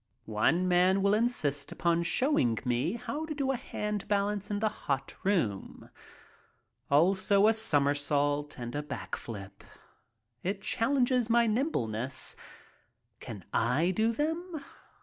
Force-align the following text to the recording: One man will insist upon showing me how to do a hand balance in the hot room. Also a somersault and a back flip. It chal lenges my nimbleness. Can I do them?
One 0.25 0.67
man 0.67 1.03
will 1.03 1.13
insist 1.13 1.71
upon 1.71 2.01
showing 2.01 2.57
me 2.65 2.93
how 2.93 3.27
to 3.27 3.35
do 3.35 3.51
a 3.51 3.55
hand 3.55 4.07
balance 4.07 4.49
in 4.49 4.57
the 4.59 4.67
hot 4.89 5.15
room. 5.21 5.91
Also 6.89 7.47
a 7.47 7.53
somersault 7.53 8.57
and 8.57 8.73
a 8.73 8.81
back 8.81 9.15
flip. 9.15 9.63
It 10.41 10.63
chal 10.63 10.93
lenges 10.95 11.29
my 11.29 11.45
nimbleness. 11.45 12.35
Can 13.19 13.45
I 13.53 13.91
do 13.91 14.11
them? 14.11 14.65